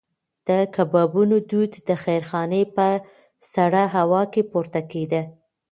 د 0.47 0.49
کبابونو 0.75 1.35
دود 1.49 1.73
د 1.87 1.89
خیرخانې 2.03 2.63
په 2.75 2.87
سړه 3.53 3.83
هوا 3.95 4.23
کې 4.33 4.41
پورته 4.51 4.81
کېده. 4.91 5.21